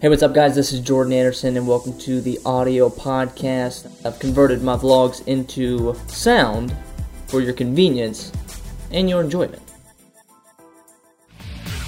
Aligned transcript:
Hey, 0.00 0.08
what's 0.08 0.24
up, 0.24 0.34
guys? 0.34 0.56
This 0.56 0.72
is 0.72 0.80
Jordan 0.80 1.12
Anderson, 1.12 1.56
and 1.56 1.68
welcome 1.68 1.96
to 2.00 2.20
the 2.20 2.38
audio 2.44 2.88
podcast. 2.90 3.86
I've 4.04 4.18
converted 4.18 4.60
my 4.60 4.76
vlogs 4.76 5.26
into 5.28 5.94
sound 6.08 6.76
for 7.28 7.40
your 7.40 7.52
convenience 7.54 8.32
and 8.90 9.08
your 9.08 9.22
enjoyment. 9.22 9.62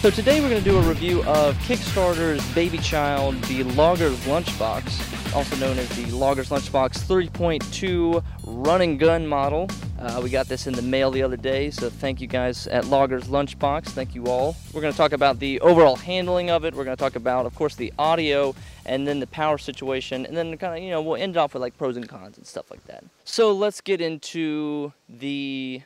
So 0.00 0.10
today 0.10 0.40
we're 0.40 0.48
going 0.48 0.62
to 0.62 0.70
do 0.70 0.78
a 0.78 0.82
review 0.82 1.24
of 1.24 1.56
Kickstarter's 1.56 2.46
baby 2.54 2.78
child, 2.78 3.34
the 3.44 3.64
Logger's 3.64 4.16
Lunchbox, 4.20 5.15
also 5.36 5.56
known 5.56 5.78
as 5.78 5.86
the 5.90 6.06
Logger's 6.12 6.48
Lunchbox 6.48 6.96
3.2 7.06 8.24
run 8.46 8.80
and 8.80 8.98
gun 8.98 9.26
model. 9.26 9.68
Uh, 9.98 10.18
we 10.22 10.30
got 10.30 10.48
this 10.48 10.66
in 10.66 10.72
the 10.72 10.80
mail 10.80 11.10
the 11.10 11.22
other 11.22 11.36
day, 11.36 11.70
so 11.70 11.90
thank 11.90 12.22
you 12.22 12.26
guys 12.26 12.66
at 12.68 12.86
Logger's 12.86 13.24
Lunchbox. 13.24 13.88
Thank 13.88 14.14
you 14.14 14.28
all. 14.28 14.56
We're 14.72 14.80
going 14.80 14.94
to 14.94 14.96
talk 14.96 15.12
about 15.12 15.38
the 15.38 15.60
overall 15.60 15.96
handling 15.96 16.48
of 16.48 16.64
it. 16.64 16.74
We're 16.74 16.84
going 16.84 16.96
to 16.96 17.00
talk 17.00 17.16
about, 17.16 17.44
of 17.44 17.54
course, 17.54 17.74
the 17.74 17.92
audio 17.98 18.54
and 18.86 19.06
then 19.06 19.20
the 19.20 19.26
power 19.26 19.58
situation, 19.58 20.24
and 20.24 20.34
then 20.34 20.56
kind 20.56 20.74
of, 20.78 20.82
you 20.82 20.88
know, 20.88 21.02
we'll 21.02 21.20
end 21.20 21.36
off 21.36 21.52
with 21.52 21.60
like 21.60 21.76
pros 21.76 21.98
and 21.98 22.08
cons 22.08 22.38
and 22.38 22.46
stuff 22.46 22.70
like 22.70 22.86
that. 22.86 23.04
So 23.26 23.52
let's 23.52 23.82
get 23.82 24.00
into 24.00 24.94
the 25.06 25.82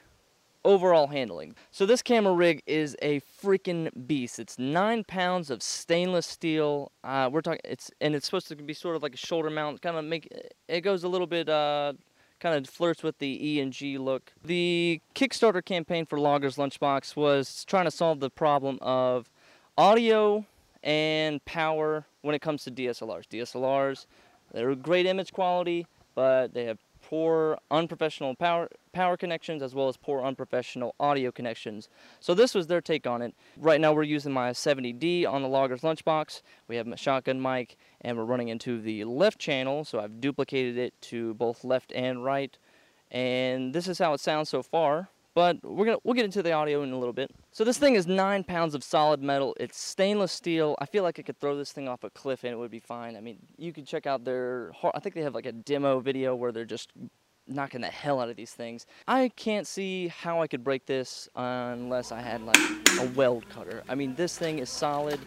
overall 0.64 1.09
handling. 1.09 1.55
So 1.70 1.87
this 1.87 2.02
camera 2.02 2.34
rig 2.34 2.62
is 2.66 2.96
a 3.02 3.20
freaking 3.20 3.91
beast. 4.06 4.38
It's 4.38 4.59
nine 4.59 5.05
pounds 5.05 5.51
of 5.51 5.62
stainless 5.62 6.27
steel. 6.27 6.92
Uh, 7.02 7.30
we're 7.32 7.41
talking 7.41 7.60
it's 7.64 7.91
and 8.01 8.14
it's 8.14 8.27
supposed 8.27 8.48
to 8.48 8.56
be 8.56 8.74
sort 8.74 8.96
of 8.96 9.02
like 9.02 9.15
a 9.15 9.18
shoulder 9.18 9.51
mount. 9.51 9.82
Kind 9.82 9.96
of 9.96 10.04
make 10.04 10.28
it 10.68 10.80
goes 10.82 11.04
a 11.04 11.09
little 11.09 11.27
bit. 11.27 11.48
Uh, 11.48 11.95
kind 12.41 12.56
of 12.56 12.73
flirts 12.73 13.02
with 13.02 13.18
the 13.18 13.46
E 13.46 13.60
and 13.60 13.73
G 13.73 13.98
look. 13.98 14.32
The 14.42 15.01
Kickstarter 15.15 15.65
campaign 15.65 16.06
for 16.06 16.18
Logger's 16.18 16.56
Lunchbox 16.56 17.15
was 17.15 17.65
trying 17.65 17.84
to 17.84 17.90
solve 17.90 18.20
the 18.20 18.30
problem 18.30 18.79
of 18.80 19.30
audio 19.79 20.46
and 20.82 21.45
power 21.45 22.06
when 22.23 22.34
it 22.34 22.40
comes 22.40 22.65
to 22.65 22.70
DSLRs. 22.70 23.27
DSLRs, 23.29 24.06
they're 24.52 24.74
great 24.74 25.06
image 25.06 25.32
quality, 25.32 25.87
but 26.15 26.54
they 26.54 26.65
have 26.65 26.79
poor 27.11 27.59
unprofessional 27.73 28.37
power 28.37 28.69
power 28.93 29.16
connections 29.16 29.63
as 29.63 29.75
well 29.75 29.89
as 29.89 29.97
poor 29.97 30.23
unprofessional 30.23 30.95
audio 31.01 31.33
connections. 31.33 31.89
So 32.21 32.35
this 32.35 32.55
was 32.55 32.69
their 32.69 32.80
take 32.80 33.05
on 33.05 33.21
it. 33.21 33.35
Right 33.57 33.80
now 33.80 33.93
we're 33.93 34.05
using 34.05 34.33
my 34.33 34.51
70D 34.51 35.27
on 35.27 35.43
the 35.43 35.49
Logger's 35.49 35.81
Lunchbox. 35.81 36.43
We 36.69 36.77
have 36.77 36.87
my 36.87 36.95
shotgun 36.95 37.43
mic 37.43 37.77
and 38.01 38.16
we're 38.16 38.25
running 38.25 38.47
into 38.47 38.81
the 38.81 39.03
left 39.03 39.41
channel 39.41 39.85
so 39.85 39.99
I've 39.99 40.21
duplicated 40.21 40.79
it 40.79 40.95
to 41.03 41.35
both 41.35 41.65
left 41.65 41.93
and 41.97 42.25
right 42.25 42.57
and 43.11 43.75
this 43.75 43.88
is 43.88 43.99
how 43.99 44.13
it 44.15 44.21
sounds 44.21 44.49
so 44.49 44.63
far 44.63 45.09
but 45.41 45.57
we're 45.63 45.87
gonna 45.87 45.99
we'll 46.05 46.13
get 46.13 46.27
into 46.27 46.43
the 46.43 46.52
audio 46.52 46.83
in 46.83 46.93
a 46.93 46.99
little 46.99 47.15
bit. 47.15 47.30
So 47.51 47.65
this 47.65 47.79
thing 47.79 47.95
is 47.95 48.07
nine 48.07 48.45
pounds 48.45 48.74
of 48.74 48.85
solid 48.85 49.23
metal. 49.23 49.57
It's 49.59 49.80
stainless 49.80 50.32
steel. 50.32 50.77
I 50.80 50.85
feel 50.85 51.02
like 51.02 51.19
I 51.19 51.23
could 51.23 51.41
throw 51.41 51.57
this 51.57 51.73
thing 51.73 51.88
off 51.88 52.05
a 52.05 52.10
cliff 52.10 52.45
and 52.45 52.52
it 52.52 52.57
would 52.57 52.71
be 52.71 52.79
fine. 52.79 53.16
I 53.16 53.23
mean, 53.23 53.38
you 53.57 53.73
could 53.73 53.87
check 53.87 54.07
out 54.07 54.23
their. 54.23 54.73
I 54.95 55.01
think 55.01 55.15
they 55.15 55.23
have 55.23 55.35
like 55.35 55.47
a 55.47 55.52
demo 55.52 55.99
video 56.01 56.37
where 56.37 56.52
they're 56.52 56.66
just 56.66 56.93
knocking 57.49 57.80
the 57.80 57.87
hell 57.87 58.21
out 58.21 58.29
of 58.29 58.37
these 58.37 58.52
things. 58.52 58.85
I 59.09 59.30
can't 59.30 59.66
see 59.66 60.09
how 60.09 60.43
I 60.43 60.47
could 60.47 60.63
break 60.63 60.85
this 60.85 61.27
unless 61.35 62.13
I 62.13 62.21
had 62.21 62.43
like 62.43 62.60
a 63.01 63.07
weld 63.16 63.49
cutter. 63.49 63.82
I 63.88 63.95
mean, 63.95 64.15
this 64.16 64.37
thing 64.37 64.59
is 64.59 64.69
solid. 64.69 65.19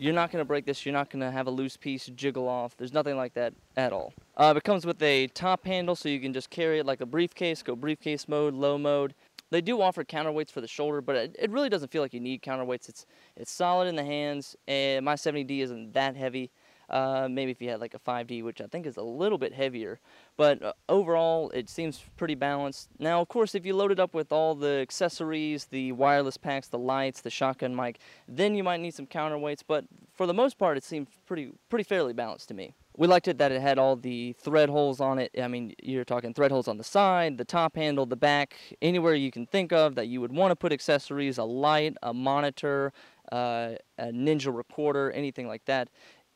You're 0.00 0.14
not 0.14 0.32
to 0.32 0.44
break 0.46 0.64
this. 0.64 0.86
You're 0.86 0.94
not 0.94 1.10
to 1.10 1.30
have 1.30 1.46
a 1.46 1.50
loose 1.50 1.76
piece 1.76 2.06
jiggle 2.06 2.48
off. 2.48 2.74
There's 2.76 2.94
nothing 2.94 3.16
like 3.16 3.34
that 3.34 3.52
at 3.76 3.92
all. 3.92 4.14
Uh, 4.34 4.54
it 4.56 4.64
comes 4.64 4.86
with 4.86 5.02
a 5.02 5.26
top 5.28 5.66
handle 5.66 5.94
so 5.94 6.08
you 6.08 6.20
can 6.20 6.32
just 6.32 6.48
carry 6.48 6.78
it 6.78 6.86
like 6.86 7.02
a 7.02 7.06
briefcase, 7.06 7.62
go 7.62 7.76
briefcase 7.76 8.26
mode, 8.26 8.54
low 8.54 8.78
mode. 8.78 9.14
They 9.50 9.60
do 9.60 9.80
offer 9.80 10.04
counterweights 10.04 10.50
for 10.50 10.60
the 10.60 10.68
shoulder, 10.68 11.00
but 11.00 11.16
it, 11.16 11.36
it 11.38 11.50
really 11.50 11.68
doesn't 11.68 11.90
feel 11.90 12.02
like 12.02 12.14
you 12.14 12.20
need 12.20 12.42
counterweights. 12.42 12.88
It's 12.88 13.06
it's 13.36 13.50
solid 13.50 13.88
in 13.88 13.96
the 13.96 14.04
hands, 14.04 14.56
and 14.68 15.04
my 15.04 15.14
70D 15.14 15.60
isn't 15.60 15.92
that 15.94 16.16
heavy. 16.16 16.50
Uh, 16.90 17.28
maybe 17.30 17.52
if 17.52 17.62
you 17.62 17.68
had 17.68 17.80
like 17.80 17.94
a 17.94 18.00
5D, 18.00 18.42
which 18.42 18.60
I 18.60 18.66
think 18.66 18.84
is 18.84 18.96
a 18.96 19.02
little 19.02 19.38
bit 19.38 19.54
heavier. 19.54 20.00
But 20.36 20.60
uh, 20.60 20.72
overall, 20.88 21.50
it 21.50 21.68
seems 21.68 22.02
pretty 22.16 22.34
balanced. 22.34 22.88
Now, 22.98 23.20
of 23.20 23.28
course, 23.28 23.54
if 23.54 23.64
you 23.64 23.76
load 23.76 23.92
it 23.92 24.00
up 24.00 24.12
with 24.12 24.32
all 24.32 24.56
the 24.56 24.80
accessories, 24.80 25.66
the 25.66 25.92
wireless 25.92 26.36
packs, 26.36 26.66
the 26.66 26.78
lights, 26.78 27.20
the 27.20 27.30
shotgun 27.30 27.76
mic, 27.76 28.00
then 28.26 28.56
you 28.56 28.64
might 28.64 28.80
need 28.80 28.94
some 28.94 29.06
counterweights. 29.06 29.62
But 29.64 29.84
for 30.14 30.26
the 30.26 30.34
most 30.34 30.58
part, 30.58 30.76
it 30.76 30.82
seems 30.82 31.08
pretty 31.26 31.52
pretty 31.68 31.84
fairly 31.84 32.12
balanced 32.12 32.48
to 32.48 32.54
me. 32.54 32.74
We 33.00 33.06
liked 33.06 33.28
it 33.28 33.38
that 33.38 33.50
it 33.50 33.62
had 33.62 33.78
all 33.78 33.96
the 33.96 34.34
thread 34.34 34.68
holes 34.68 35.00
on 35.00 35.18
it. 35.18 35.30
I 35.42 35.48
mean, 35.48 35.74
you're 35.82 36.04
talking 36.04 36.34
thread 36.34 36.50
holes 36.50 36.68
on 36.68 36.76
the 36.76 36.84
side, 36.84 37.38
the 37.38 37.46
top 37.46 37.74
handle, 37.74 38.04
the 38.04 38.14
back, 38.14 38.54
anywhere 38.82 39.14
you 39.14 39.30
can 39.30 39.46
think 39.46 39.72
of 39.72 39.94
that 39.94 40.08
you 40.08 40.20
would 40.20 40.32
want 40.32 40.50
to 40.50 40.56
put 40.56 40.70
accessories, 40.70 41.38
a 41.38 41.44
light, 41.44 41.96
a 42.02 42.12
monitor, 42.12 42.92
uh, 43.32 43.70
a 43.96 44.08
Ninja 44.08 44.54
recorder, 44.54 45.10
anything 45.12 45.48
like 45.48 45.64
that 45.64 45.88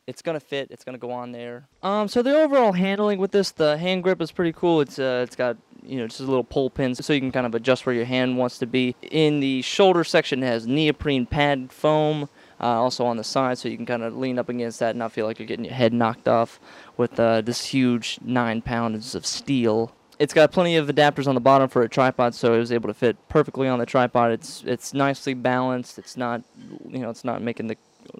it's 0.06 0.22
gonna 0.22 0.40
fit. 0.40 0.68
It's 0.70 0.84
gonna 0.84 0.98
go 0.98 1.10
on 1.10 1.32
there. 1.32 1.66
Um, 1.82 2.08
so 2.08 2.22
the 2.22 2.36
overall 2.36 2.72
handling 2.72 3.18
with 3.18 3.30
this, 3.30 3.52
the 3.52 3.78
hand 3.78 4.02
grip 4.02 4.20
is 4.20 4.30
pretty 4.30 4.52
cool. 4.52 4.80
It's 4.80 4.98
uh, 4.98 5.22
it's 5.26 5.36
got 5.36 5.56
you 5.82 5.98
know 5.98 6.06
just 6.06 6.20
a 6.20 6.24
little 6.24 6.44
pull 6.44 6.70
pins, 6.70 7.04
so 7.04 7.12
you 7.12 7.20
can 7.20 7.32
kind 7.32 7.46
of 7.46 7.54
adjust 7.54 7.86
where 7.86 7.94
your 7.94 8.04
hand 8.04 8.36
wants 8.36 8.58
to 8.58 8.66
be. 8.66 8.94
In 9.02 9.40
the 9.40 9.62
shoulder 9.62 10.04
section, 10.04 10.42
it 10.42 10.46
has 10.46 10.66
neoprene 10.66 11.26
pad 11.26 11.72
foam. 11.72 12.28
Uh, 12.60 12.66
also 12.66 13.04
on 13.04 13.16
the 13.16 13.24
side, 13.24 13.58
so 13.58 13.68
you 13.68 13.76
can 13.76 13.86
kind 13.86 14.02
of 14.02 14.16
lean 14.16 14.38
up 14.38 14.48
against 14.48 14.78
that 14.78 14.90
and 14.90 14.98
not 15.00 15.12
feel 15.12 15.26
like 15.26 15.38
you're 15.38 15.48
getting 15.48 15.64
your 15.64 15.74
head 15.74 15.92
knocked 15.92 16.28
off 16.28 16.60
with 16.96 17.18
uh, 17.18 17.40
this 17.40 17.66
huge 17.66 18.18
nine 18.24 18.62
pounds 18.62 19.14
of 19.14 19.26
steel. 19.26 19.92
It's 20.18 20.32
got 20.32 20.52
plenty 20.52 20.76
of 20.76 20.86
adapters 20.86 21.26
on 21.26 21.34
the 21.34 21.40
bottom 21.40 21.68
for 21.68 21.82
a 21.82 21.88
tripod, 21.88 22.34
so 22.34 22.54
it 22.54 22.58
was 22.58 22.70
able 22.70 22.88
to 22.88 22.94
fit 22.94 23.16
perfectly 23.28 23.66
on 23.66 23.80
the 23.80 23.86
tripod. 23.86 24.30
It's 24.30 24.62
it's 24.64 24.94
nicely 24.94 25.34
balanced. 25.34 25.98
It's 25.98 26.16
not 26.16 26.42
you 26.88 27.00
know 27.00 27.10
it's 27.10 27.24
not 27.24 27.42
making 27.42 27.66
the 27.66 27.76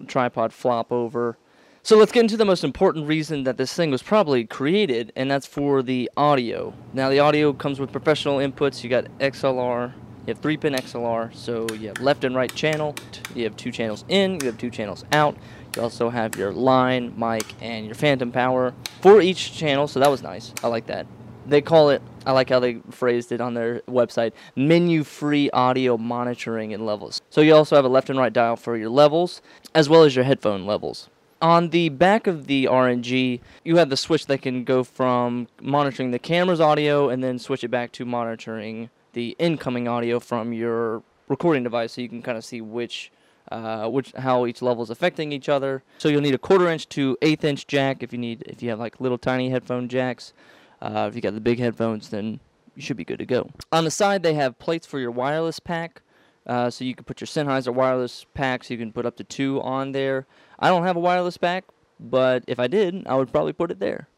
tripod 0.07 0.51
flop 0.51 0.91
over. 0.91 1.37
So 1.85 1.97
let's 1.97 2.11
get 2.11 2.21
into 2.21 2.35
the 2.35 2.45
most 2.45 2.63
important 2.63 3.07
reason 3.07 3.43
that 3.43 3.57
this 3.57 3.71
thing 3.71 3.91
was 3.91 4.01
probably 4.01 4.43
created, 4.43 5.13
and 5.15 5.29
that's 5.29 5.45
for 5.45 5.83
the 5.83 6.09
audio. 6.17 6.73
Now 6.93 7.09
the 7.09 7.19
audio 7.19 7.53
comes 7.53 7.79
with 7.79 7.91
professional 7.91 8.39
inputs. 8.39 8.83
You 8.83 8.89
got 8.89 9.05
XLR, 9.19 9.93
you 10.25 10.33
have 10.33 10.41
three 10.41 10.57
pin 10.57 10.73
XLR, 10.73 11.33
so 11.35 11.67
you 11.75 11.87
have 11.89 12.01
left 12.01 12.23
and 12.23 12.35
right 12.35 12.53
channel. 12.53 12.95
You 13.35 13.43
have 13.43 13.55
two 13.55 13.71
channels 13.71 14.03
in, 14.07 14.39
you 14.41 14.47
have 14.47 14.57
two 14.57 14.71
channels 14.71 15.05
out. 15.11 15.37
You 15.75 15.83
also 15.83 16.09
have 16.09 16.35
your 16.35 16.51
line, 16.51 17.13
mic, 17.15 17.45
and 17.61 17.85
your 17.85 17.93
phantom 17.93 18.31
power 18.31 18.73
for 19.01 19.21
each 19.21 19.53
channel, 19.53 19.87
so 19.87 19.99
that 19.99 20.09
was 20.09 20.23
nice. 20.23 20.51
I 20.63 20.67
like 20.67 20.87
that. 20.87 21.05
They 21.45 21.61
call 21.61 21.91
it, 21.91 22.01
I 22.25 22.31
like 22.31 22.49
how 22.49 22.59
they 22.59 22.81
phrased 22.89 23.31
it 23.31 23.39
on 23.39 23.53
their 23.53 23.81
website, 23.81 24.31
menu 24.55 25.03
free 25.03 25.51
audio 25.51 25.95
monitoring 25.95 26.73
and 26.73 26.87
levels. 26.87 27.21
So 27.29 27.41
you 27.41 27.53
also 27.53 27.75
have 27.75 27.85
a 27.85 27.89
left 27.89 28.09
and 28.09 28.17
right 28.17 28.33
dial 28.33 28.55
for 28.55 28.75
your 28.75 28.89
levels, 28.89 29.43
as 29.75 29.89
well 29.89 30.01
as 30.03 30.15
your 30.15 30.25
headphone 30.25 30.65
levels. 30.65 31.07
On 31.39 31.69
the 31.69 31.89
back 31.89 32.25
of 32.25 32.47
the 32.47 32.65
RNG, 32.65 33.41
you 33.63 33.77
have 33.77 33.91
the 33.91 33.97
switch 33.97 34.25
that 34.25 34.41
can 34.41 34.63
go 34.63 34.83
from 34.83 35.47
monitoring 35.61 36.09
the 36.09 36.17
camera's 36.17 36.61
audio 36.61 37.09
and 37.09 37.23
then 37.23 37.37
switch 37.37 37.63
it 37.63 37.69
back 37.69 37.91
to 37.91 38.05
monitoring 38.05 38.89
the 39.15 39.35
incoming 39.39 39.87
audio 39.87 40.19
from 40.19 40.53
your 40.53 41.01
recording 41.29 41.63
device 41.63 41.93
so 41.93 42.01
you 42.01 42.09
can 42.09 42.21
kind 42.21 42.37
of 42.37 42.45
see 42.45 42.61
which 42.61 43.11
uh, 43.51 43.87
which 43.87 44.11
how 44.17 44.45
each 44.45 44.61
level 44.61 44.83
is 44.83 44.89
affecting 44.89 45.31
each 45.31 45.47
other. 45.49 45.83
So 45.97 46.09
you'll 46.09 46.21
need 46.21 46.35
a 46.35 46.39
quarter 46.39 46.67
inch 46.67 46.87
to 46.89 47.17
eighth 47.21 47.43
inch 47.43 47.65
jack 47.65 48.03
if 48.03 48.11
you 48.11 48.19
need 48.19 48.43
if 48.43 48.61
you 48.61 48.69
have 48.69 48.79
like 48.79 48.99
little 48.99 49.17
tiny 49.17 49.49
headphone 49.49 49.87
jacks. 49.87 50.33
Uh, 50.81 51.07
if 51.09 51.15
you 51.15 51.21
got 51.21 51.33
the 51.33 51.41
big 51.41 51.59
headphones, 51.59 52.09
then 52.09 52.39
you 52.75 52.81
should 52.81 52.97
be 52.97 53.05
good 53.05 53.19
to 53.19 53.25
go. 53.25 53.49
On 53.71 53.85
the 53.85 53.91
side, 53.91 54.21
they 54.21 54.33
have 54.33 54.59
plates 54.59 54.85
for 54.85 54.99
your 54.99 55.11
wireless 55.11 55.59
pack. 55.59 56.01
Uh, 56.45 56.69
so 56.69 56.83
you 56.83 56.93
can 56.93 57.05
put 57.05 57.21
your 57.21 57.27
Sennheiser 57.27 57.73
wireless 57.73 58.25
packs. 58.33 58.69
You 58.69 58.77
can 58.77 58.91
put 58.91 59.05
up 59.05 59.15
to 59.15 59.23
two 59.23 59.61
on 59.61 59.93
there. 59.93 60.27
I 60.59 60.67
don't 60.67 60.83
have 60.83 60.95
a 60.95 60.99
wireless 60.99 61.37
pack, 61.37 61.63
but 61.99 62.43
if 62.45 62.59
I 62.59 62.67
did, 62.67 63.07
I 63.07 63.15
would 63.15 63.31
probably 63.31 63.53
put 63.53 63.71
it 63.71 63.79
there. 63.79 64.09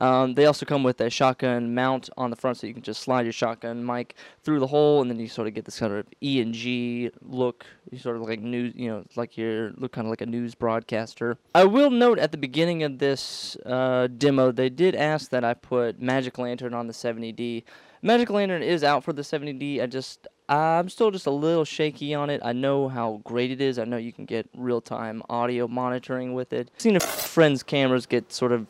Um, 0.00 0.34
they 0.34 0.46
also 0.46 0.64
come 0.66 0.82
with 0.82 1.00
a 1.00 1.10
shotgun 1.10 1.74
mount 1.74 2.08
on 2.16 2.30
the 2.30 2.36
front, 2.36 2.56
so 2.56 2.66
you 2.66 2.74
can 2.74 2.82
just 2.82 3.02
slide 3.02 3.26
your 3.26 3.32
shotgun 3.32 3.84
mic 3.84 4.16
through 4.42 4.58
the 4.58 4.66
hole, 4.66 5.02
and 5.02 5.10
then 5.10 5.20
you 5.20 5.28
sort 5.28 5.46
of 5.46 5.54
get 5.54 5.66
this 5.66 5.78
kind 5.78 5.92
of 5.92 6.06
E 6.22 6.40
and 6.40 6.54
G 6.54 7.10
look. 7.22 7.66
You 7.90 7.98
sort 7.98 8.16
of 8.16 8.22
like 8.22 8.40
news, 8.40 8.72
you 8.74 8.88
know, 8.88 9.04
like 9.16 9.36
you 9.36 9.74
look 9.76 9.92
kind 9.92 10.06
of 10.06 10.10
like 10.10 10.22
a 10.22 10.26
news 10.26 10.54
broadcaster. 10.54 11.38
I 11.54 11.64
will 11.64 11.90
note 11.90 12.18
at 12.18 12.32
the 12.32 12.38
beginning 12.38 12.82
of 12.82 12.98
this 12.98 13.56
uh, 13.66 14.06
demo, 14.06 14.52
they 14.52 14.70
did 14.70 14.94
ask 14.94 15.30
that 15.30 15.44
I 15.44 15.54
put 15.54 16.00
Magic 16.00 16.38
Lantern 16.38 16.74
on 16.74 16.86
the 16.86 16.92
70D. 16.92 17.64
Magic 18.02 18.30
Lantern 18.30 18.62
is 18.62 18.82
out 18.82 19.04
for 19.04 19.12
the 19.12 19.22
70D. 19.22 19.82
I 19.82 19.86
just 19.86 20.26
I'm 20.50 20.88
still 20.88 21.12
just 21.12 21.26
a 21.26 21.30
little 21.30 21.64
shaky 21.64 22.12
on 22.12 22.28
it. 22.28 22.40
I 22.44 22.52
know 22.52 22.88
how 22.88 23.20
great 23.22 23.52
it 23.52 23.60
is. 23.60 23.78
I 23.78 23.84
know 23.84 23.98
you 23.98 24.12
can 24.12 24.24
get 24.24 24.48
real-time 24.56 25.22
audio 25.30 25.68
monitoring 25.68 26.34
with 26.34 26.52
it. 26.52 26.70
I've 26.74 26.80
seen 26.80 26.96
a 26.96 27.00
friend's 27.00 27.62
cameras 27.62 28.04
get 28.04 28.32
sort 28.32 28.50
of 28.50 28.66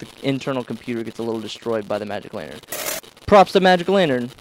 the 0.00 0.08
internal 0.24 0.64
computer 0.64 1.04
gets 1.04 1.20
a 1.20 1.22
little 1.22 1.40
destroyed 1.40 1.86
by 1.86 1.98
the 2.00 2.06
Magic 2.06 2.34
Lantern. 2.34 2.58
Props 3.28 3.52
to 3.52 3.60
Magic 3.60 3.88
Lantern, 3.88 4.32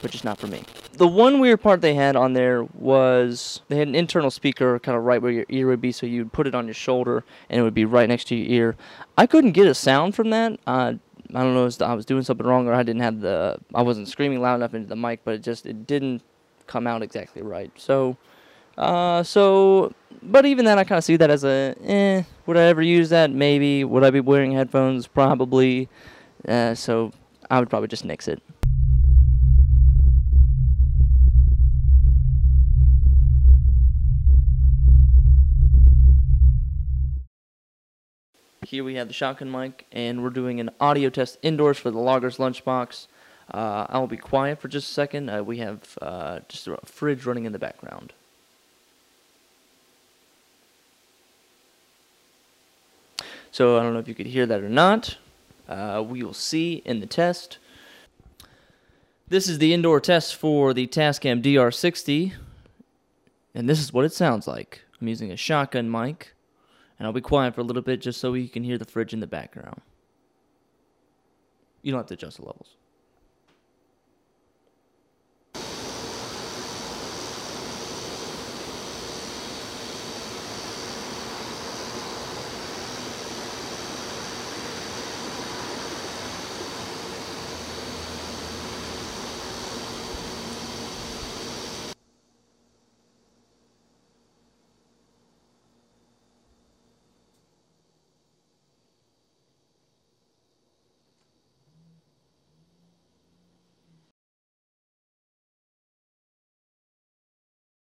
but 0.00 0.10
just 0.12 0.24
not 0.24 0.38
for 0.38 0.46
me. 0.46 0.62
The 0.94 1.06
one 1.06 1.40
weird 1.40 1.60
part 1.60 1.82
they 1.82 1.94
had 1.94 2.16
on 2.16 2.32
there 2.32 2.64
was 2.64 3.60
they 3.68 3.76
had 3.76 3.88
an 3.88 3.94
internal 3.94 4.30
speaker 4.30 4.78
kind 4.78 4.96
of 4.96 5.04
right 5.04 5.20
where 5.20 5.32
your 5.32 5.46
ear 5.50 5.66
would 5.66 5.82
be, 5.82 5.92
so 5.92 6.06
you'd 6.06 6.32
put 6.32 6.46
it 6.46 6.54
on 6.54 6.66
your 6.66 6.74
shoulder 6.74 7.22
and 7.50 7.60
it 7.60 7.62
would 7.62 7.74
be 7.74 7.84
right 7.84 8.08
next 8.08 8.28
to 8.28 8.34
your 8.34 8.50
ear. 8.50 8.76
I 9.18 9.26
couldn't 9.26 9.52
get 9.52 9.66
a 9.66 9.74
sound 9.74 10.14
from 10.14 10.30
that. 10.30 10.58
Uh, 10.66 10.94
I 11.34 11.42
don't 11.42 11.54
know 11.54 11.66
if 11.66 11.80
I 11.82 11.92
was 11.92 12.06
doing 12.06 12.22
something 12.22 12.46
wrong 12.46 12.66
or 12.66 12.72
I 12.72 12.82
didn't 12.82 13.02
have 13.02 13.20
the 13.20 13.58
I 13.74 13.82
wasn't 13.82 14.08
screaming 14.08 14.40
loud 14.40 14.56
enough 14.56 14.72
into 14.72 14.88
the 14.88 14.96
mic, 14.96 15.20
but 15.22 15.34
it 15.34 15.42
just 15.42 15.66
it 15.66 15.86
didn't 15.86 16.22
come 16.70 16.86
out 16.86 17.02
exactly 17.02 17.42
right. 17.42 17.70
So 17.76 18.16
Uh, 18.78 19.22
so, 19.22 19.92
but 20.22 20.46
even 20.46 20.64
then, 20.64 20.78
I 20.78 20.84
kind 20.84 20.96
of 20.96 21.04
see 21.04 21.16
that 21.16 21.28
as 21.30 21.44
a, 21.44 21.74
eh, 21.84 22.22
would 22.46 22.56
I 22.56 22.62
ever 22.62 22.80
use 22.80 23.10
that? 23.10 23.30
Maybe. 23.30 23.84
Would 23.84 24.04
I 24.04 24.10
be 24.10 24.20
wearing 24.20 24.52
headphones? 24.52 25.06
Probably. 25.06 25.88
Uh, 26.48 26.74
so 26.74 27.12
I 27.50 27.58
would 27.60 27.68
probably 27.68 27.88
just 27.88 28.06
nix 28.06 28.26
it. 28.26 28.40
Here 38.64 38.84
we 38.84 38.94
have 38.94 39.08
the 39.08 39.14
shotgun 39.14 39.50
mic, 39.50 39.86
and 39.90 40.22
we're 40.22 40.30
doing 40.30 40.60
an 40.60 40.70
audio 40.80 41.10
test 41.10 41.38
indoors 41.42 41.76
for 41.76 41.90
the 41.90 41.98
Logger's 41.98 42.38
Lunchbox. 42.38 43.08
Uh, 43.50 43.86
I'll 43.88 44.06
be 44.06 44.16
quiet 44.16 44.60
for 44.60 44.68
just 44.68 44.90
a 44.90 44.94
second. 44.94 45.28
Uh, 45.28 45.42
we 45.42 45.58
have 45.58 45.98
uh, 46.00 46.40
just 46.48 46.68
a 46.68 46.78
fridge 46.84 47.26
running 47.26 47.46
in 47.46 47.52
the 47.52 47.58
background. 47.58 48.12
So 53.50 53.76
I 53.76 53.82
don't 53.82 53.92
know 53.92 53.98
if 53.98 54.06
you 54.06 54.14
could 54.14 54.26
hear 54.26 54.46
that 54.46 54.62
or 54.62 54.68
not. 54.68 55.16
Uh, 55.68 56.04
we 56.06 56.22
will 56.22 56.34
see 56.34 56.82
in 56.84 57.00
the 57.00 57.06
test. 57.06 57.58
This 59.28 59.48
is 59.48 59.58
the 59.58 59.74
indoor 59.74 60.00
test 60.00 60.34
for 60.34 60.72
the 60.72 60.86
Tascam 60.86 61.42
DR60, 61.42 62.32
and 63.54 63.68
this 63.68 63.80
is 63.80 63.92
what 63.92 64.04
it 64.04 64.12
sounds 64.12 64.48
like. 64.48 64.82
I'm 65.00 65.08
using 65.08 65.30
a 65.30 65.36
shotgun 65.36 65.90
mic, 65.90 66.34
and 66.98 67.06
I'll 67.06 67.12
be 67.12 67.20
quiet 67.20 67.54
for 67.54 67.60
a 67.60 67.64
little 67.64 67.82
bit 67.82 68.00
just 68.00 68.20
so 68.20 68.34
you 68.34 68.48
can 68.48 68.64
hear 68.64 68.78
the 68.78 68.84
fridge 68.84 69.12
in 69.12 69.20
the 69.20 69.26
background. 69.26 69.80
You 71.82 71.92
don't 71.92 72.00
have 72.00 72.08
to 72.08 72.14
adjust 72.14 72.38
the 72.38 72.44
levels. 72.44 72.74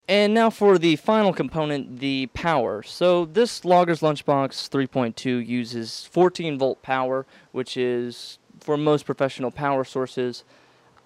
And 0.08 0.32
now 0.32 0.49
for 0.49 0.78
the 0.78 0.96
final 0.96 1.34
component, 1.34 1.99
the 1.99 2.28
power. 2.32 2.82
So 2.82 3.26
this 3.26 3.62
Logger's 3.62 4.00
Lunchbox 4.00 4.70
3.2 4.70 5.46
uses 5.46 6.08
14 6.10 6.58
volt 6.58 6.81
power, 6.81 7.26
which 7.52 7.76
is 7.76 8.38
for 8.58 8.78
most 8.78 9.05
professional 9.05 9.50
power 9.50 9.84
sources. 9.84 10.44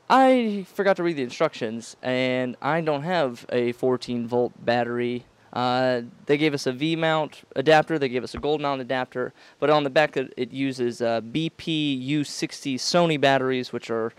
I 0.09 0.67
forgot 0.73 0.97
to 0.99 1.03
read 1.03 1.17
the 1.17 1.25
instructions, 1.25 1.97
and 2.01 2.57
I 2.63 2.81
don't 2.81 3.03
have 3.03 3.45
a 3.51 3.73
14 3.73 4.29
volt 4.29 4.53
battery. 4.65 5.25
Uh, 5.53 6.03
they 6.27 6.37
gave 6.37 6.55
us 6.55 6.67
a 6.67 6.73
V 6.73 6.95
mount 6.95 7.43
adapter, 7.57 7.99
they 7.99 8.09
gave 8.09 8.23
us 8.23 8.35
a 8.35 8.39
gold 8.39 8.61
mount 8.61 8.81
adapter, 8.81 9.35
but 9.59 9.69
on 9.69 9.83
the 9.83 9.91
back 9.91 10.17
it, 10.17 10.33
it 10.37 10.53
uses 10.53 11.03
uh, 11.03 11.21
BP 11.21 12.09
U60 12.09 12.77
Sony 12.77 13.21
batteries, 13.21 13.73
which 13.73 13.91
are 13.91 14.13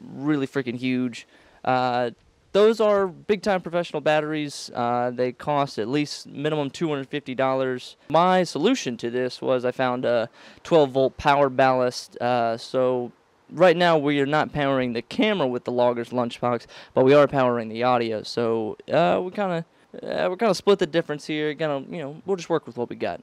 really 0.00 0.46
freaking 0.46 0.76
huge. 0.76 1.26
Uh, 1.64 2.10
those 2.52 2.80
are 2.80 3.06
big 3.06 3.42
time 3.42 3.60
professional 3.60 4.00
batteries. 4.00 4.70
Uh, 4.74 5.10
they 5.10 5.32
cost 5.32 5.78
at 5.78 5.88
least 5.88 6.26
minimum 6.26 6.70
$250. 6.70 7.96
My 8.10 8.44
solution 8.44 8.96
to 8.98 9.10
this 9.10 9.40
was 9.40 9.64
I 9.64 9.72
found 9.72 10.04
a 10.04 10.28
12 10.62 10.90
volt 10.90 11.16
power 11.16 11.48
ballast. 11.48 12.16
Uh, 12.18 12.56
so 12.56 13.10
right 13.50 13.76
now 13.76 13.96
we 13.96 14.20
are 14.20 14.26
not 14.26 14.52
powering 14.52 14.92
the 14.92 15.02
camera 15.02 15.46
with 15.46 15.64
the 15.64 15.72
Logger's 15.72 16.10
lunchbox, 16.10 16.66
but 16.94 17.04
we 17.04 17.14
are 17.14 17.26
powering 17.26 17.68
the 17.68 17.82
audio. 17.82 18.22
So 18.22 18.76
uh, 18.92 19.20
we 19.24 19.30
kind 19.30 19.52
of 19.52 19.64
uh, 20.02 20.28
we're 20.30 20.36
kind 20.36 20.50
of 20.50 20.56
split 20.56 20.78
the 20.78 20.86
difference 20.86 21.26
here. 21.26 21.54
Gonna 21.54 21.80
you 21.90 22.02
know 22.02 22.22
we'll 22.26 22.36
just 22.36 22.50
work 22.50 22.66
with 22.66 22.76
what 22.76 22.90
we 22.90 22.96
got. 22.96 23.20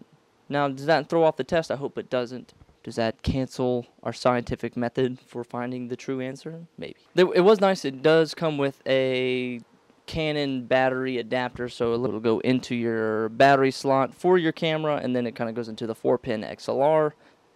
Now 0.47 0.67
does 0.67 0.87
that 0.87 1.07
throw 1.07 1.23
off 1.23 1.37
the 1.37 1.43
test? 1.43 1.69
I 1.69 1.75
hope 1.75 1.97
it 1.97 2.09
doesn't. 2.09 2.53
Does 2.83 2.95
that 2.95 3.21
cancel 3.23 3.87
our 4.03 4.13
scientific 4.13 4.77
method 4.77 5.19
for 5.19 5.43
finding 5.43 5.89
the 5.89 5.95
true 5.95 6.21
answer? 6.21 6.65
Maybe. 6.77 6.95
It 7.15 7.43
was 7.43 7.59
nice. 7.59 7.83
It 7.85 8.01
does 8.01 8.33
come 8.33 8.57
with 8.57 8.81
a 8.87 9.61
Canon 10.05 10.65
battery 10.65 11.19
adapter, 11.19 11.69
so 11.69 11.93
it'll 11.93 12.19
go 12.19 12.39
into 12.39 12.73
your 12.73 13.29
battery 13.29 13.69
slot 13.69 14.15
for 14.15 14.39
your 14.39 14.51
camera, 14.51 14.95
and 14.95 15.15
then 15.15 15.27
it 15.27 15.35
kind 15.35 15.49
of 15.49 15.55
goes 15.55 15.69
into 15.69 15.85
the 15.85 15.93
4-pin 15.93 16.41
XLR, 16.41 17.11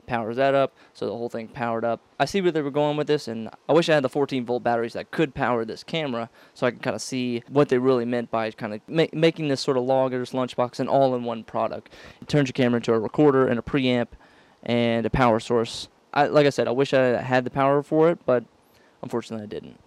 powers 0.06 0.36
that 0.36 0.54
up, 0.54 0.76
so 0.94 1.08
the 1.08 1.14
whole 1.14 1.30
thing 1.30 1.48
powered 1.48 1.84
up. 1.84 2.02
I 2.20 2.26
see 2.26 2.42
where 2.42 2.52
they 2.52 2.62
were 2.62 2.70
going 2.70 2.96
with 2.96 3.08
this, 3.08 3.28
and 3.28 3.50
I 3.68 3.74
wish 3.74 3.90
I 3.90 3.96
had 3.96 4.04
the 4.04 4.10
14 4.10 4.46
volt 4.46 4.62
batteries 4.62 4.94
that 4.94 5.10
could 5.10 5.34
power 5.34 5.66
this 5.66 5.84
camera, 5.84 6.30
so 6.54 6.68
I 6.68 6.72
can 6.72 6.80
kind 6.82 6.96
of 6.96 7.02
see 7.02 7.42
what 7.50 7.70
they 7.70 7.80
really 7.80 8.06
meant 8.06 8.30
by 8.30 8.52
kind 8.52 8.74
of 8.76 8.82
ma 8.88 9.06
making 9.14 9.48
this 9.48 9.62
sort 9.62 9.78
of 9.78 9.84
logger's 9.84 10.32
lunchbox 10.32 10.80
an 10.80 10.88
all-in-one 10.88 11.46
product. 11.46 11.92
It 12.22 12.28
turns 12.28 12.50
your 12.50 12.54
camera 12.54 12.78
into 12.78 12.94
a 12.94 13.00
recorder 13.00 13.48
and 13.48 13.58
a 13.58 13.64
preamp, 13.64 14.10
and 14.64 15.06
a 15.06 15.10
power 15.10 15.40
source. 15.40 15.90
I, 16.14 16.28
like 16.28 16.46
I 16.46 16.50
said, 16.50 16.68
I 16.68 16.72
wish 16.72 16.94
I 16.94 17.22
had 17.22 17.44
the 17.44 17.50
power 17.50 17.82
for 17.84 18.10
it, 18.10 18.20
but 18.26 18.44
unfortunately 19.02 19.44
I 19.44 19.48
didn't. 19.48 19.80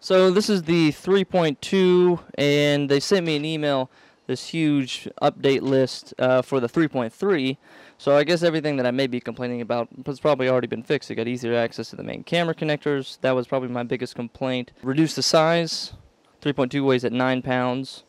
So 0.00 0.32
this 0.32 0.50
is 0.50 0.64
the 0.64 0.90
3.2, 0.90 2.20
and 2.36 2.88
they 2.88 2.98
sent 2.98 3.24
me 3.24 3.36
an 3.36 3.44
email, 3.44 3.88
this 4.26 4.48
huge 4.48 5.08
update 5.22 5.62
list 5.62 6.12
uh, 6.18 6.42
for 6.42 6.58
the 6.58 6.68
3.3. 6.68 7.56
So 7.98 8.16
I 8.16 8.24
guess 8.24 8.42
everything 8.42 8.76
that 8.78 8.86
I 8.86 8.90
may 8.90 9.06
be 9.06 9.20
complaining 9.20 9.60
about 9.60 9.88
has 10.06 10.18
probably 10.18 10.48
already 10.48 10.66
been 10.66 10.82
fixed. 10.82 11.08
It 11.12 11.14
got 11.14 11.28
easier 11.28 11.54
access 11.54 11.90
to 11.90 11.96
the 11.96 12.02
main 12.02 12.24
camera 12.24 12.52
connectors. 12.52 13.20
That 13.20 13.32
was 13.36 13.46
probably 13.46 13.68
my 13.68 13.84
biggest 13.84 14.16
complaint. 14.16 14.72
Reduce 14.82 15.14
the 15.14 15.22
size. 15.22 15.92
3.2 16.40 16.84
weighs 16.84 17.04
at 17.04 17.12
9 17.12 17.42
pounds. 17.42 18.02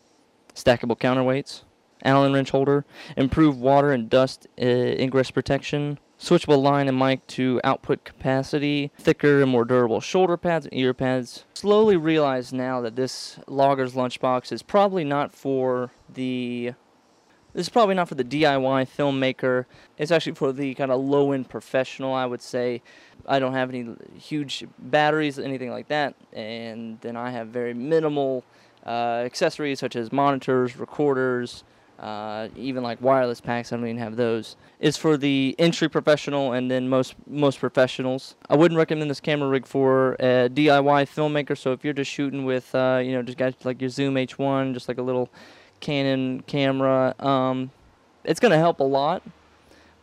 Stackable 0.56 0.98
counterweights. 0.98 1.62
Allen 2.04 2.34
wrench 2.34 2.52
holder, 2.52 2.86
improved 3.18 3.60
water 3.60 3.92
and 3.92 4.10
dust 4.10 4.48
uh, 4.62 4.66
ingress 4.66 5.32
protection, 5.32 6.00
switchable 6.20 6.62
line 6.62 6.88
and 6.88 6.98
mic 6.98 7.26
to 7.28 7.60
output 7.64 8.04
capacity, 8.04 8.92
thicker 8.98 9.42
and 9.42 9.52
more 9.52 9.66
durable 9.66 10.02
shoulder 10.02 10.38
pads 10.38 10.66
and 10.66 10.76
ear 10.76 10.94
pads. 10.94 11.46
Slowly 11.54 11.98
realize 11.98 12.54
now 12.54 12.82
that 12.82 12.96
this 12.96 13.40
Logger's 13.48 13.94
lunchbox 13.94 14.52
is 14.52 14.64
probably 14.64 15.04
not 15.04 15.34
for 15.34 15.92
the 16.14 16.74
this 17.54 17.68
is 17.68 17.70
probably 17.70 17.94
not 17.94 18.10
for 18.10 18.16
the 18.16 18.24
DIY 18.24 18.88
filmmaker. 18.98 19.66
It's 19.98 20.12
actually 20.12 20.34
for 20.34 20.52
the 20.52 20.74
kind 20.74 20.92
of 20.92 21.00
low-end 21.00 21.50
professional, 21.50 22.12
I 22.12 22.26
would 22.26 22.42
say. 22.42 22.82
I 23.28 23.38
don't 23.38 23.54
have 23.54 23.70
any 23.70 23.96
huge 24.18 24.66
batteries, 24.80 25.38
anything 25.38 25.70
like 25.70 25.88
that, 25.90 26.16
and 26.34 27.00
then 27.02 27.16
I 27.16 27.30
have 27.30 27.50
very 27.50 27.76
minimal 27.76 28.44
uh, 28.86 29.22
accessories 29.24 29.80
such 29.80 29.96
as 29.96 30.12
monitors, 30.12 30.78
recorders, 30.78 31.64
uh, 32.00 32.50
even 32.56 32.84
like 32.84 33.02
wireless 33.02 33.40
packs, 33.40 33.72
I 33.72 33.78
don't 33.78 33.86
even 33.86 33.98
have 33.98 34.16
those. 34.16 34.56
Is 34.80 34.98
for 34.98 35.16
the 35.16 35.56
entry 35.58 35.88
professional 35.88 36.54
and 36.54 36.70
then 36.70 36.90
most 36.90 37.16
most 37.28 37.60
professionals. 37.60 38.36
I 38.50 38.56
wouldn't 38.56 38.78
recommend 38.78 39.10
this 39.10 39.20
camera 39.22 39.48
rig 39.48 39.66
for 39.66 40.14
a 40.14 40.50
DIY 40.50 41.08
filmmaker. 41.08 41.58
So 41.58 41.72
if 41.72 41.84
you're 41.84 41.94
just 41.94 42.12
shooting 42.12 42.46
with, 42.46 42.74
uh, 42.76 43.02
you 43.04 43.14
know, 43.14 43.22
just 43.22 43.38
got 43.38 43.54
like 43.64 43.80
your 43.80 43.90
Zoom 43.90 44.16
H1, 44.16 44.74
just 44.74 44.88
like 44.88 44.98
a 44.98 45.02
little 45.02 45.30
Canon 45.80 46.42
camera, 46.48 47.16
um, 47.20 47.72
it's 48.24 48.40
gonna 48.40 48.58
help 48.58 48.80
a 48.80 48.84
lot. 48.84 49.24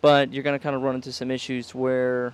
But 0.00 0.32
you're 0.32 0.42
gonna 0.42 0.58
kind 0.58 0.74
of 0.74 0.82
run 0.82 0.94
into 0.94 1.12
some 1.12 1.30
issues 1.30 1.74
where 1.74 2.32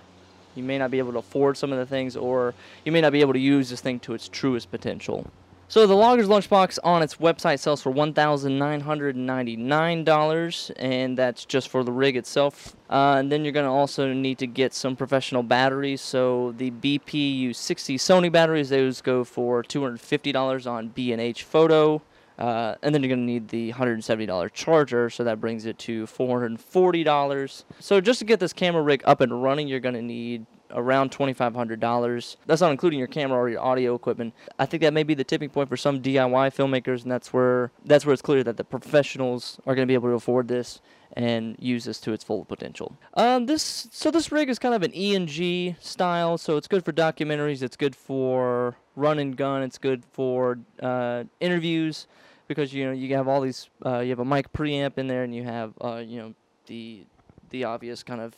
you 0.55 0.63
may 0.63 0.77
not 0.77 0.91
be 0.91 0.99
able 0.99 1.11
to 1.13 1.19
afford 1.19 1.57
some 1.57 1.71
of 1.71 1.77
the 1.77 1.85
things, 1.85 2.15
or 2.15 2.53
you 2.85 2.91
may 2.91 3.01
not 3.01 3.11
be 3.11 3.21
able 3.21 3.33
to 3.33 3.39
use 3.39 3.69
this 3.69 3.81
thing 3.81 3.99
to 4.01 4.13
its 4.13 4.29
truest 4.29 4.71
potential. 4.71 5.29
So 5.69 5.85
the 5.85 5.95
Logger's 5.95 6.29
Lunchbox 6.29 6.79
on 6.81 7.03
its 7.03 7.15
website 7.15 7.59
sells 7.59 7.81
for 7.81 7.91
$1,999, 7.91 10.71
and 10.77 11.17
that's 11.17 11.43
just 11.43 11.67
for 11.67 11.83
the 11.83 11.91
rig 11.91 12.15
itself. 12.15 12.73
Uh, 12.89 13.17
and 13.19 13.29
then 13.29 13.43
you're 13.43 13.51
going 13.51 13.65
to 13.65 13.71
also 13.71 14.13
need 14.13 14.37
to 14.37 14.47
get 14.47 14.73
some 14.73 14.95
professional 14.95 15.43
batteries. 15.43 15.99
So 15.99 16.53
the 16.57 16.71
BP 16.71 17.49
U60 17.49 17.95
Sony 17.95 18.31
batteries, 18.31 18.69
those 18.69 19.01
go 19.01 19.25
for 19.25 19.61
$250 19.61 20.71
on 20.71 20.87
B&H 20.87 21.43
Photo. 21.43 22.01
Uh, 22.37 22.75
and 22.83 22.93
then 22.93 23.01
you're 23.01 23.09
going 23.09 23.19
to 23.19 23.25
need 23.25 23.47
the 23.47 23.73
$170 23.73 24.53
charger, 24.53 25.09
so 25.09 25.23
that 25.23 25.41
brings 25.41 25.65
it 25.65 25.77
to 25.79 26.05
$440. 26.05 27.63
So 27.79 27.99
just 27.99 28.19
to 28.19 28.25
get 28.25 28.39
this 28.39 28.53
camera 28.53 28.81
rig 28.81 29.01
up 29.05 29.21
and 29.21 29.41
running, 29.41 29.67
you're 29.67 29.79
going 29.79 29.95
to 29.95 30.01
need 30.01 30.45
around 30.71 31.11
$2,500. 31.11 32.35
That's 32.45 32.61
not 32.61 32.71
including 32.71 32.99
your 32.99 33.07
camera 33.07 33.37
or 33.37 33.49
your 33.49 33.61
audio 33.61 33.95
equipment. 33.95 34.33
I 34.59 34.65
think 34.65 34.81
that 34.81 34.93
may 34.93 35.03
be 35.03 35.13
the 35.13 35.23
tipping 35.23 35.49
point 35.49 35.69
for 35.69 35.77
some 35.77 36.01
DIY 36.01 36.53
filmmakers, 36.55 37.03
and 37.03 37.11
that's 37.11 37.33
where 37.33 37.71
that's 37.85 38.05
where 38.05 38.13
it's 38.13 38.21
clear 38.21 38.43
that 38.43 38.57
the 38.57 38.63
professionals 38.63 39.59
are 39.65 39.75
going 39.75 39.87
to 39.87 39.91
be 39.91 39.95
able 39.95 40.09
to 40.09 40.15
afford 40.15 40.47
this 40.47 40.81
and 41.13 41.55
use 41.59 41.85
this 41.85 41.99
to 42.01 42.11
its 42.11 42.23
full 42.23 42.45
potential. 42.45 42.97
Um, 43.13 43.45
this 43.45 43.87
so 43.91 44.11
this 44.11 44.31
rig 44.31 44.49
is 44.49 44.59
kind 44.59 44.75
of 44.75 44.83
an 44.83 44.91
ENG 44.93 45.75
style, 45.79 46.37
so 46.37 46.57
it's 46.57 46.67
good 46.67 46.83
for 46.83 46.91
documentaries. 46.91 47.63
It's 47.63 47.77
good 47.77 47.95
for 47.95 48.77
run 48.95 49.19
and 49.19 49.35
gun. 49.35 49.63
It's 49.63 49.77
good 49.77 50.03
for 50.11 50.59
uh, 50.81 51.23
interviews. 51.39 52.07
Because 52.47 52.73
you 52.73 52.85
know 52.85 52.91
you 52.91 53.15
have 53.15 53.27
all 53.27 53.41
these 53.41 53.69
uh, 53.85 53.99
you 53.99 54.09
have 54.09 54.19
a 54.19 54.25
mic 54.25 54.51
preamp 54.53 54.97
in 54.97 55.07
there 55.07 55.23
and 55.23 55.35
you 55.35 55.43
have 55.43 55.73
uh, 55.81 55.97
you 55.97 56.19
know 56.19 56.33
the 56.67 57.05
the 57.49 57.63
obvious 57.63 58.03
kind 58.03 58.21
of 58.21 58.35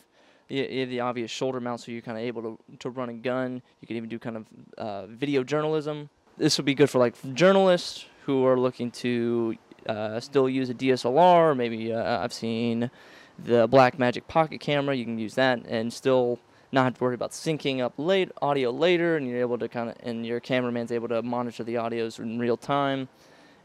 the, 0.48 0.84
the 0.84 1.00
obvious 1.00 1.30
shoulder 1.30 1.60
mount 1.60 1.80
so 1.80 1.92
you're 1.92 2.02
kind 2.02 2.18
of 2.18 2.24
able 2.24 2.42
to, 2.42 2.58
to 2.78 2.90
run 2.90 3.08
a 3.08 3.14
gun. 3.14 3.62
You 3.80 3.86
can 3.86 3.96
even 3.96 4.08
do 4.08 4.18
kind 4.18 4.36
of 4.36 4.46
uh, 4.76 5.06
video 5.06 5.44
journalism. 5.44 6.10
This 6.36 6.58
would 6.58 6.64
be 6.64 6.74
good 6.74 6.90
for 6.90 6.98
like 6.98 7.14
journalists 7.34 8.06
who 8.26 8.44
are 8.44 8.58
looking 8.58 8.90
to 8.90 9.56
uh, 9.88 10.20
still 10.20 10.48
use 10.48 10.68
a 10.70 10.74
DSLR 10.74 11.56
maybe 11.56 11.92
uh, 11.92 12.22
I've 12.22 12.32
seen 12.32 12.90
the 13.38 13.68
Blackmagic 13.68 14.26
pocket 14.28 14.60
camera. 14.60 14.94
You 14.94 15.04
can 15.04 15.18
use 15.18 15.34
that 15.34 15.60
and 15.66 15.92
still 15.92 16.38
not 16.72 16.84
have 16.84 16.94
to 16.94 17.04
worry 17.04 17.14
about 17.14 17.30
syncing 17.30 17.80
up 17.80 17.94
late 17.96 18.30
audio 18.42 18.70
later 18.70 19.16
and 19.16 19.26
you're 19.26 19.40
able 19.40 19.58
to 19.58 19.68
kind 19.68 19.90
of 19.90 19.96
and 20.02 20.26
your 20.26 20.40
cameraman's 20.40 20.92
able 20.92 21.08
to 21.08 21.22
monitor 21.22 21.64
the 21.64 21.74
audios 21.74 22.18
in 22.18 22.38
real 22.38 22.56
time 22.56 23.08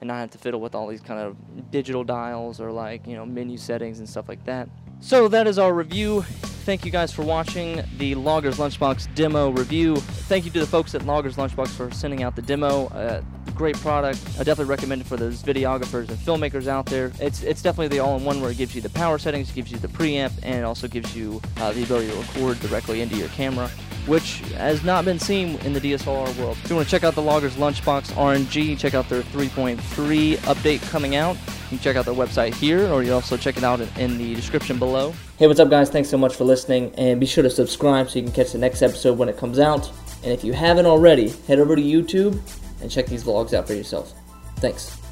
and 0.01 0.07
not 0.07 0.15
have 0.15 0.31
to 0.31 0.37
fiddle 0.37 0.59
with 0.59 0.75
all 0.75 0.87
these 0.87 1.01
kind 1.01 1.19
of 1.19 1.71
digital 1.71 2.03
dials 2.03 2.59
or 2.59 2.71
like 2.71 3.05
you 3.07 3.15
know 3.15 3.25
menu 3.25 3.57
settings 3.57 3.99
and 3.99 4.07
stuff 4.07 4.27
like 4.27 4.43
that. 4.45 4.69
So 4.99 5.27
that 5.27 5.47
is 5.47 5.59
our 5.59 5.73
review. 5.73 6.21
Thank 6.65 6.83
you 6.83 6.91
guys 6.91 7.11
for 7.11 7.21
watching 7.21 7.83
the 7.97 8.15
loggers 8.15 8.57
lunchbox 8.57 9.13
demo 9.13 9.51
review. 9.51 9.97
Thank 9.97 10.45
you 10.45 10.51
to 10.51 10.59
the 10.59 10.65
folks 10.65 10.95
at 10.95 11.05
loggers 11.05 11.35
lunchbox 11.35 11.67
for 11.69 11.91
sending 11.91 12.23
out 12.23 12.35
the 12.35 12.41
demo. 12.41 12.87
Uh, 12.87 13.21
great 13.53 13.77
product. 13.77 14.19
I 14.39 14.43
definitely 14.43 14.65
recommend 14.65 15.01
it 15.01 15.07
for 15.07 15.15
those 15.15 15.43
videographers 15.43 16.09
and 16.09 16.17
filmmakers 16.17 16.67
out 16.67 16.87
there. 16.87 17.11
It's 17.19 17.43
it's 17.43 17.61
definitely 17.61 17.89
the 17.89 17.99
all-in-one 17.99 18.41
where 18.41 18.51
it 18.51 18.57
gives 18.57 18.73
you 18.73 18.81
the 18.81 18.89
power 18.89 19.17
settings 19.17 19.51
gives 19.51 19.71
you 19.71 19.77
the 19.77 19.87
preamp 19.87 20.31
and 20.43 20.55
it 20.55 20.63
also 20.63 20.87
gives 20.87 21.15
you 21.15 21.41
uh, 21.57 21.71
the 21.71 21.83
ability 21.83 22.09
to 22.09 22.17
record 22.17 22.59
directly 22.59 23.01
into 23.01 23.15
your 23.15 23.29
camera 23.29 23.69
which 24.07 24.39
has 24.57 24.83
not 24.83 25.05
been 25.05 25.19
seen 25.19 25.55
in 25.61 25.73
the 25.73 25.79
DSLR 25.79 26.37
world. 26.37 26.57
If 26.63 26.69
you 26.69 26.75
want 26.75 26.87
to 26.87 26.91
check 26.91 27.03
out 27.03 27.15
the 27.15 27.21
Loggers 27.21 27.55
Lunchbox 27.55 28.13
RNG, 28.13 28.77
check 28.77 28.93
out 28.93 29.09
their 29.09 29.21
3.3 29.23 30.35
update 30.37 30.81
coming 30.89 31.15
out. 31.15 31.35
You 31.35 31.69
can 31.69 31.79
check 31.79 31.95
out 31.95 32.05
their 32.05 32.13
website 32.13 32.53
here, 32.53 32.87
or 32.91 33.03
you 33.03 33.13
also 33.13 33.37
check 33.37 33.57
it 33.57 33.63
out 33.63 33.79
in 33.97 34.17
the 34.17 34.35
description 34.35 34.77
below. 34.77 35.13
Hey, 35.37 35.47
what's 35.47 35.59
up, 35.59 35.69
guys? 35.69 35.89
Thanks 35.89 36.09
so 36.09 36.17
much 36.17 36.35
for 36.35 36.43
listening, 36.43 36.93
and 36.95 37.19
be 37.19 37.25
sure 37.25 37.43
to 37.43 37.49
subscribe 37.49 38.09
so 38.09 38.19
you 38.19 38.23
can 38.23 38.31
catch 38.31 38.51
the 38.51 38.59
next 38.59 38.81
episode 38.81 39.17
when 39.17 39.29
it 39.29 39.37
comes 39.37 39.59
out. 39.59 39.91
And 40.23 40.31
if 40.31 40.43
you 40.43 40.53
haven't 40.53 40.85
already, 40.85 41.29
head 41.47 41.59
over 41.59 41.75
to 41.75 41.81
YouTube 41.81 42.39
and 42.81 42.89
check 42.91 43.07
these 43.07 43.23
vlogs 43.23 43.53
out 43.53 43.67
for 43.67 43.73
yourself. 43.73 44.13
Thanks. 44.57 45.04